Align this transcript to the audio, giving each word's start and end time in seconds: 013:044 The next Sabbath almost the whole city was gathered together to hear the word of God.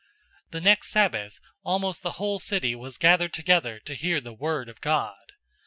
013:044 0.47 0.51
The 0.53 0.61
next 0.61 0.89
Sabbath 0.89 1.39
almost 1.63 2.01
the 2.01 2.11
whole 2.13 2.39
city 2.39 2.73
was 2.73 2.97
gathered 2.97 3.33
together 3.33 3.77
to 3.81 3.93
hear 3.93 4.19
the 4.19 4.33
word 4.33 4.67
of 4.67 4.81
God. 4.81 5.33